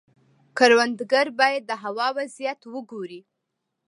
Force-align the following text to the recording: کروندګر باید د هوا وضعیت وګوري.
کروندګر 0.57 1.27
باید 1.39 1.63
د 1.67 1.71
هوا 1.83 2.07
وضعیت 2.17 2.59
وګوري. 2.73 3.21